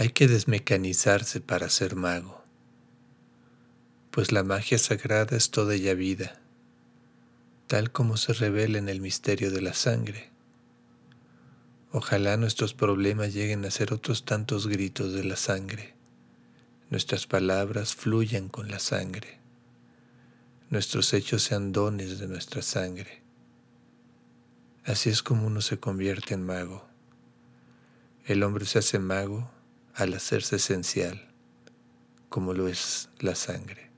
Hay 0.00 0.08
que 0.08 0.28
desmecanizarse 0.28 1.42
para 1.42 1.68
ser 1.68 1.94
mago, 1.94 2.42
pues 4.10 4.32
la 4.32 4.42
magia 4.42 4.78
sagrada 4.78 5.36
es 5.36 5.50
toda 5.50 5.74
ella 5.74 5.92
vida, 5.92 6.40
tal 7.66 7.92
como 7.92 8.16
se 8.16 8.32
revela 8.32 8.78
en 8.78 8.88
el 8.88 9.02
misterio 9.02 9.50
de 9.50 9.60
la 9.60 9.74
sangre. 9.74 10.30
Ojalá 11.92 12.38
nuestros 12.38 12.72
problemas 12.72 13.34
lleguen 13.34 13.62
a 13.66 13.70
ser 13.70 13.92
otros 13.92 14.24
tantos 14.24 14.68
gritos 14.68 15.12
de 15.12 15.22
la 15.22 15.36
sangre, 15.36 15.94
nuestras 16.88 17.26
palabras 17.26 17.94
fluyan 17.94 18.48
con 18.48 18.70
la 18.70 18.78
sangre, 18.78 19.38
nuestros 20.70 21.12
hechos 21.12 21.42
sean 21.42 21.72
dones 21.72 22.18
de 22.18 22.26
nuestra 22.26 22.62
sangre. 22.62 23.20
Así 24.86 25.10
es 25.10 25.22
como 25.22 25.46
uno 25.46 25.60
se 25.60 25.78
convierte 25.78 26.32
en 26.32 26.46
mago. 26.46 26.88
El 28.24 28.42
hombre 28.44 28.64
se 28.64 28.78
hace 28.78 28.98
mago 28.98 29.59
al 30.00 30.14
hacerse 30.14 30.56
esencial, 30.56 31.28
como 32.30 32.54
lo 32.54 32.68
es 32.68 33.10
la 33.18 33.34
sangre. 33.34 33.90